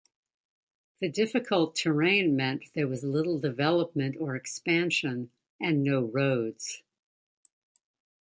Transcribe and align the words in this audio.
The 0.97 1.09
difficult 1.09 1.75
terrain 1.75 2.35
meant 2.35 2.73
there 2.73 2.87
was 2.87 3.03
little 3.03 3.37
development 3.37 4.15
or 4.19 4.35
expansion, 4.35 5.29
and 5.59 5.83
no 5.83 6.05
roads. 6.05 6.81